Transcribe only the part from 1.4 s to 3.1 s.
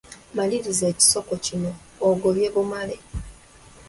kino: Agobye bumale....